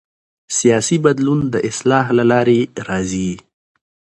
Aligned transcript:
سیاسي 0.57 0.97
بدلون 1.05 1.39
د 1.53 1.55
اصلاح 1.69 2.05
له 2.17 2.23
لارې 2.31 2.59
راځي 2.87 3.31